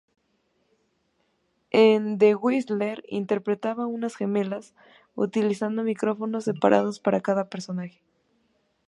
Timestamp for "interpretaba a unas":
3.07-4.15